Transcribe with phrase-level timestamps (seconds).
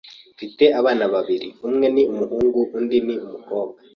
[0.35, 1.49] Mfite abana babiri.
[1.67, 3.79] Umwe ni umuhungu undi ni umukobwa.